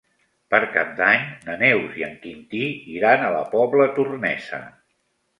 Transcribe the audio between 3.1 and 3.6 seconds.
a la